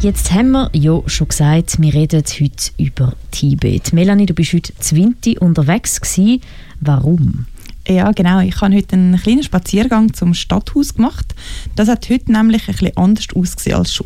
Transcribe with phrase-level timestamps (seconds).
[0.00, 3.92] Jetzt haben wir ja schon gesagt, wir reden heute über Tibet.
[3.92, 6.40] Melanie, du bist heute Zwinti unterwegs gewesen.
[6.80, 7.46] Warum?
[7.88, 8.40] Ja, genau.
[8.40, 11.34] Ich habe heute einen kleinen Spaziergang zum Stadthaus gemacht.
[11.74, 14.00] Das hat heute nämlich ein bisschen anders ausgesehen als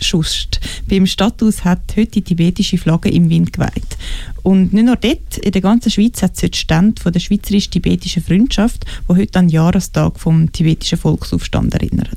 [0.00, 0.60] sonst.
[0.86, 3.96] Beim Stadthaus hat heute die tibetische Flagge im Wind geweht.
[4.42, 8.22] Und nicht nur dort, in der ganzen Schweiz hat es heute Stände von der schweizerisch-tibetischen
[8.22, 12.08] Freundschaft, die heute an den Jahrestag vom tibetischen Volksaufstand erinnern.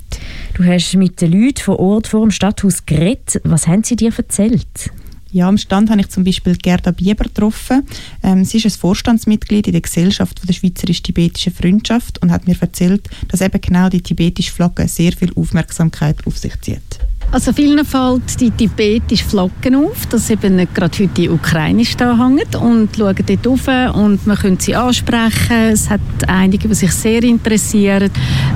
[0.56, 3.40] Du hast mit den Leuten vor Ort vor dem Stadthaus geredet.
[3.46, 4.92] Was haben sie dir erzählt?
[5.36, 7.86] Ja, am Stand habe ich zum Beispiel Gerda Bieber getroffen.
[8.24, 13.10] Ähm, sie ist ein Vorstandsmitglied in der Gesellschaft der Schweizerisch-Tibetischen Freundschaft und hat mir erzählt,
[13.28, 17.00] dass eben genau die tibetische Flagge sehr viel Aufmerksamkeit auf sich zieht.
[17.32, 22.18] Also vielen fällt die tibetische Flagge auf, dass eben nicht gerade heute die ukrainisch da
[22.18, 25.74] hängt und schauen dort rauf und man könnte sie ansprechen.
[25.74, 28.10] Es hat einige, die sich sehr interessieren,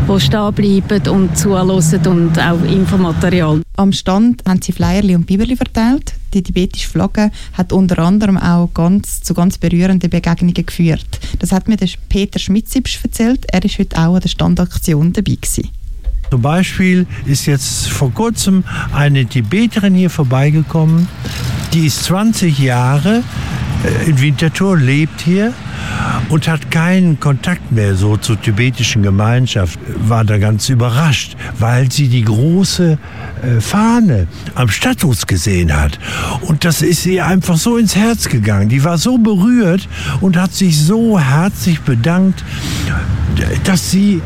[0.07, 3.63] die stehen bleiben und zuhören und auch Infomaterial.
[3.75, 6.14] Am Stand haben sie Flyerli und Biberli verteilt.
[6.33, 11.19] Die tibetische Flagge hat unter anderem auch ganz, zu ganz berührenden Begegnungen geführt.
[11.39, 13.45] Das hat mir der Peter Schmitzibsch erzählt.
[13.52, 15.69] Er ist heute auch an der Standaktion dabei gewesen.
[16.30, 18.63] Zum Beispiel ist jetzt vor kurzem
[18.94, 21.08] eine Tibeterin hier vorbeigekommen,
[21.73, 23.23] die ist 20 Jahre
[24.05, 25.53] in Winterthur, lebt hier
[26.30, 29.80] und hat keinen Kontakt mehr so zur tibetischen Gemeinschaft.
[30.08, 32.97] War da ganz überrascht, weil sie die große
[33.41, 35.97] äh, Fahne am Stadthaus gesehen hat.
[36.41, 38.69] Und das ist ihr einfach so ins Herz gegangen.
[38.69, 39.88] Die war so berührt
[40.21, 42.43] und hat sich so herzlich bedankt,
[43.64, 44.21] dass sie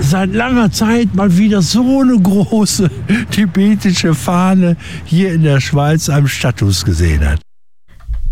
[0.00, 2.90] seit langer Zeit mal wieder so eine große
[3.30, 7.43] tibetische Fahne hier in der Schweiz am Status gesehen hat.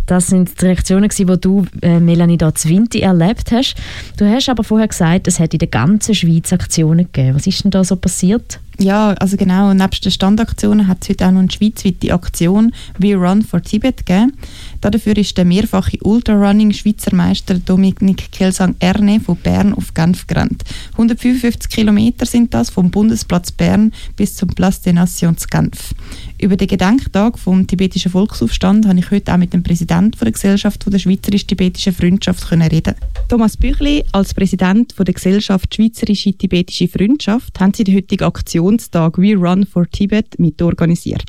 [0.06, 3.76] Das sind die Reaktionen, die du, äh, Melanie, da Winti erlebt hast.
[4.16, 7.36] Du hast aber vorher gesagt, es hätte in der ganzen Schweiz Aktionen gegeben.
[7.36, 8.60] Was ist denn da so passiert?
[8.78, 13.14] Ja, also genau, nebst den Standaktionen hat es heute auch noch eine schweizweite Aktion We
[13.14, 14.32] Run for Tibet gegeben.
[14.80, 20.64] Dafür ist der mehrfache Ultrarunning-Schweizer Meister Dominik Kelsang Erne von Bern auf Genf gerannt.
[20.92, 25.94] 155 Kilometer sind das vom Bundesplatz Bern bis zum Place des Nations Genf.
[26.40, 30.84] Über den Gedenktag vom tibetischen Volksaufstand habe ich heute auch mit dem Präsidenten der Gesellschaft
[30.92, 32.94] der Schweizerisch-Tibetischen Freundschaft reden.
[33.28, 38.24] Thomas Büchli, als Präsident der Gesellschaft Schweizerische-Tibetische Freundschaft, haben Sie den heutigen
[38.62, 41.24] Aktionstag We Run for Tibet mitorganisiert.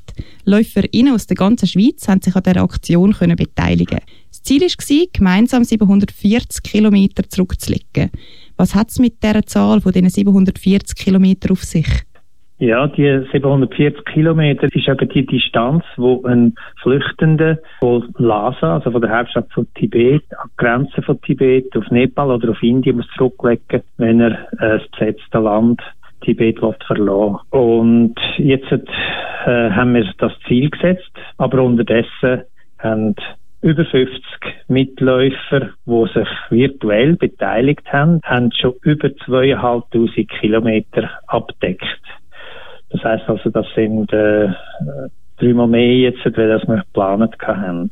[0.46, 4.02] LäuferInnen aus der ganzen Schweiz haben sich an dieser Aktion können beteiligen.
[4.30, 8.12] Das Ziel war, gemeinsam 740 Kilometer zurückzulegen.
[8.56, 11.88] Was hat es mit dieser Zahl von diesen 740 Kilometern auf sich?
[12.60, 19.02] Ja, die 740 Kilometer ist eben die Distanz, wo ein Flüchtender von Lhasa, also von
[19.02, 23.08] der Hauptstadt von Tibet, an die Grenze von Tibet auf Nepal oder auf Indien muss
[23.18, 25.82] zurücklegen, wenn er äh, das besetzte Land
[26.24, 27.40] Tibet verlassen.
[27.52, 32.44] Und jetzt äh, haben wir das Ziel gesetzt, aber unterdessen
[32.80, 33.16] haben
[33.62, 34.22] über 50
[34.68, 41.84] Mitläufer, die sich virtuell beteiligt haben, haben schon über zweieinhalbtausend Kilometer abdeckt.
[42.90, 44.50] Das heißt also, das sind äh,
[45.38, 47.90] dreimal mehr jetzt, als wir geplant haben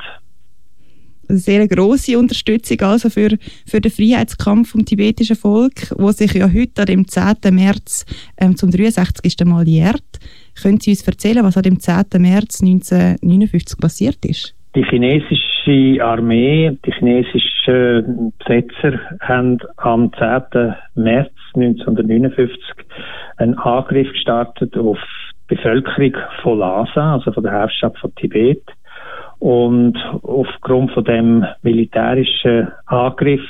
[1.37, 6.81] sehr große Unterstützung also für, für den Freiheitskampf vom tibetischen Volk, wo sich ja heute,
[6.81, 7.35] an dem 10.
[7.51, 8.05] März,
[8.37, 9.35] ähm, zum 63.
[9.45, 10.19] Mal jährt.
[10.61, 12.05] Können Sie uns erzählen, was an dem 10.
[12.19, 14.55] März 1959 passiert ist?
[14.75, 20.75] Die chinesische Armee, die chinesischen Besetzer haben am 10.
[20.95, 22.57] März 1959
[23.37, 24.97] einen Angriff gestartet auf
[25.49, 28.63] die Bevölkerung von Lhasa, also von der Hauptstadt von Tibet.
[29.41, 33.41] Und aufgrund von dem militärischen Angriff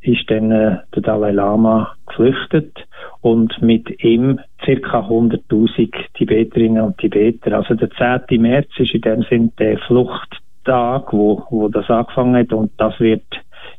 [0.00, 2.76] ist dann äh, der Dalai Lama geflüchtet
[3.20, 7.56] und mit ihm circa 100.000 Tibeterinnen und Tibeter.
[7.56, 7.90] Also der
[8.26, 8.42] 10.
[8.42, 13.22] März ist in dem Sinne der Fluchttag, wo, wo das angefangen hat und das wird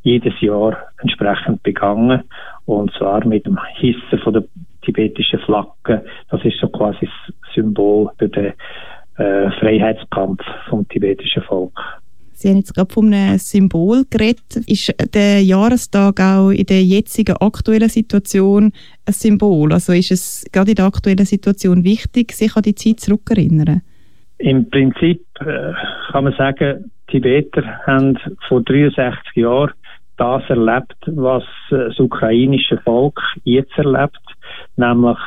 [0.01, 2.23] jedes Jahr entsprechend begangen
[2.65, 4.43] und zwar mit dem Hissen von der
[4.81, 6.05] tibetischen Flagge.
[6.29, 8.53] Das ist so quasi das Symbol für den
[9.17, 11.79] äh, Freiheitskampf vom tibetischen Volk.
[12.33, 14.57] Sie haben jetzt gerade von einem Symbol geredet.
[14.67, 18.73] Ist der Jahrestag auch in der jetzigen aktuellen Situation
[19.05, 19.71] ein Symbol?
[19.71, 23.81] Also ist es gerade in der aktuellen Situation wichtig, sich an die Zeit zurückerinnern?
[24.39, 25.71] Im Prinzip äh,
[26.11, 29.71] kann man sagen, Tibeter haben vor 63 Jahren
[30.17, 34.19] das erlebt, was das ukrainische Volk jetzt erlebt,
[34.75, 35.17] nämlich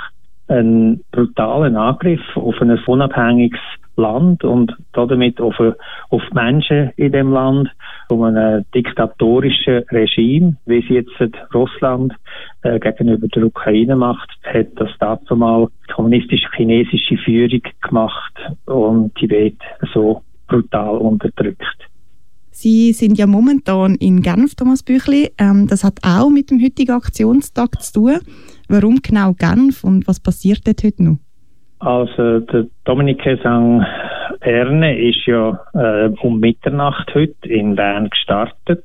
[0.48, 3.60] einen brutalen Angriff auf ein unabhängiges
[3.96, 7.70] Land und damit auf, auf die Menschen in dem Land,
[8.10, 12.12] um ein diktatorisches Regime, wie es jetzt Russland
[12.62, 18.34] äh, gegenüber der Ukraine macht, hat das dazu mal kommunistisch-chinesische Führung gemacht
[18.66, 19.56] und Tibet
[19.94, 21.88] so brutal unterdrückt.
[22.50, 25.31] Sie sind ja momentan in Genf, Thomas Büchli.
[25.37, 28.19] Ähm, das hat auch mit dem heutigen Aktionstag zu tun.
[28.68, 31.18] Warum genau Genf und was passiert dort heute noch?
[31.78, 33.86] Also der Dominique St.
[34.40, 38.84] Erne ist ja äh, um Mitternacht heute in Bern gestartet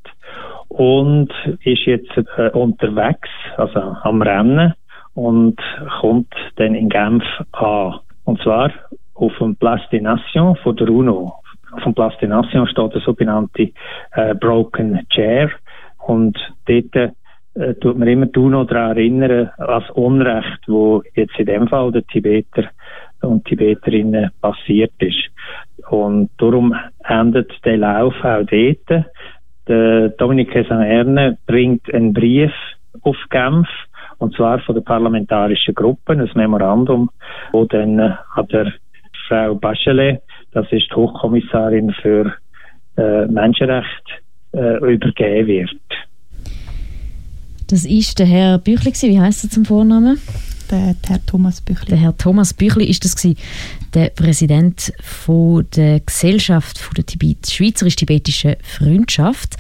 [0.67, 1.29] und
[1.63, 4.73] ist jetzt äh, unterwegs, also am Rennen
[5.13, 5.59] und
[5.99, 7.99] kommt dann in Genf an.
[8.23, 8.71] Und zwar
[9.15, 11.33] auf dem Place des Nations von der UNO.
[11.71, 13.71] Auf dem Place des Nations steht der sogenannte
[14.13, 15.49] äh, Broken Chair
[16.05, 17.13] und dort
[17.56, 22.06] äh, tut man immer noch daran erinnern, als Unrecht, wo jetzt in dem Fall der
[22.07, 22.69] Tibeter
[23.21, 25.30] und Tibeterinnen passiert ist.
[25.89, 29.06] Und darum endet der Lauf auch dort.
[29.68, 32.53] Der Dominique Erne bringt einen Brief
[33.03, 33.68] auf Genf,
[34.18, 37.09] und zwar von der parlamentarischen Gruppe, ein Memorandum,
[37.51, 38.74] wo dann an der
[39.27, 40.21] Frau Bachelet,
[40.51, 42.33] das ist die Hochkommissarin für
[42.98, 44.12] äh, Menschenrechte,
[44.53, 46.10] äh, übergeben wird.
[47.71, 50.19] Das ist der Herr Büchli, wie heißt er zum Vornamen?
[50.69, 51.88] Der, der, Herr Thomas Büchli.
[51.88, 53.38] Der Herr Thomas Büchli ist das gewesen,
[53.94, 59.56] der Präsident von der Gesellschaft von der Tibet, Schweizerisch-Tibetischen Freundschaft.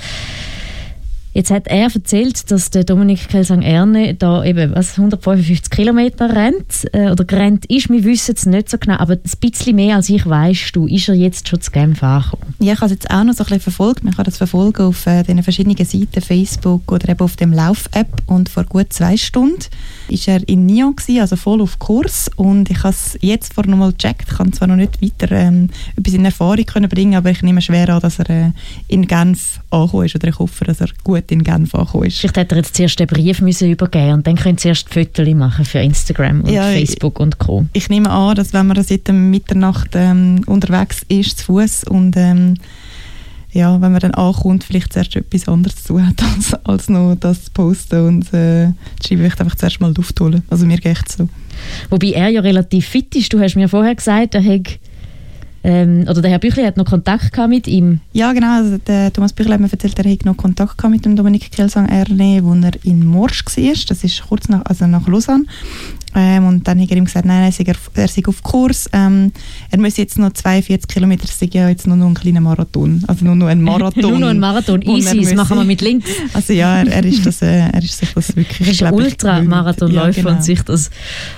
[1.33, 6.87] Jetzt hat er erzählt, dass der Dominik Kelsang Erne da eben was 155 Kilometer rennt
[6.91, 7.89] äh, oder gerannt ist.
[7.89, 11.07] Wir wissen es nicht so genau, aber ein bisschen mehr als ich weißt du, ist
[11.07, 12.53] er jetzt schon zu Genf angekommen?
[12.59, 14.03] Ja, ich habe es jetzt auch noch so ein bisschen verfolgt.
[14.03, 18.23] Man kann das verfolgen auf äh, den verschiedenen Seiten, Facebook oder eben auf dem Lauf-App.
[18.25, 19.63] Und vor gut zwei Stunden
[20.09, 22.29] ist er in Nyon gewesen, also voll auf Kurs.
[22.35, 24.27] Und ich habe es jetzt vor nochmal gecheckt.
[24.29, 27.61] Ich kann zwar noch nicht weiter ähm, etwas in Erfahrung können bringen, aber ich nehme
[27.61, 28.51] schwer an, dass er äh,
[28.89, 32.19] in Genf angekommen ist oder ich hoffe, dass er gut gut in Genf angekommen ist.
[32.19, 35.27] Vielleicht hätte er jetzt zuerst den Brief müssen übergeben und dann könnt ihr zuerst Fotos
[35.33, 37.65] machen für Instagram und ja, Facebook und Co.
[37.73, 42.55] Ich nehme an, dass wenn man seit Mitternacht ähm, unterwegs ist, zu Fuß und ähm,
[43.53, 47.45] ja, wenn man dann ankommt, vielleicht zuerst etwas anderes zu hat, als, als noch das
[47.45, 48.71] zu posten und äh,
[49.05, 50.43] die ich einfach zuerst mal Luft holen.
[50.49, 51.29] Also mir geht es so.
[51.89, 53.33] Wobei er ja relativ fit ist.
[53.33, 54.79] Du hast mir vorher gesagt, er hat
[55.63, 57.99] ähm, oder der Herr Büchli hat noch Kontakt mit ihm?
[58.13, 58.57] Ja, genau.
[58.57, 61.87] Also der Thomas Büchli hat mir erzählt, er hat noch Kontakt mit dem Dominik Kelsang
[61.87, 63.73] Erne, wo er in Morsch war.
[63.87, 65.45] Das ist kurz nach, also nach Lausanne.
[66.13, 67.63] Ähm, und dann hat er ihm gesagt, nein, er sei,
[67.93, 68.89] er sei auf Kurs.
[68.91, 69.31] Ähm,
[69.69, 73.03] er müsse jetzt noch 42 Kilometer, das sei ja jetzt nur noch ein kleiner Marathon.
[73.07, 74.01] Also nur noch ein Marathon.
[74.01, 76.09] nur noch ein Marathon, easy, das machen wir mit links.
[76.33, 80.17] Also ja, er, er, ist, das, äh, er ist sich das wirklich, Er ist Ultramarathonläufer
[80.17, 80.35] ja, genau.
[80.35, 80.89] und sich das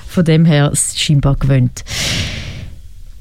[0.08, 1.84] von dem her scheinbar gewöhnt.